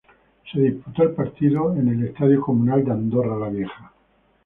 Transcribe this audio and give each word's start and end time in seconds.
Se 0.51 0.59
disputó 0.59 1.03
el 1.03 1.11
partido 1.11 1.75
en 1.75 1.87
el 1.89 2.07
Estadio 2.07 2.41
Comunal 2.41 2.83
de 2.83 2.91
Andorra 2.91 3.37
la 3.37 3.49
Vieja. 3.49 3.93